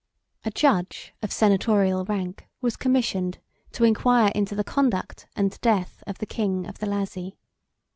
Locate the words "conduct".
4.63-5.27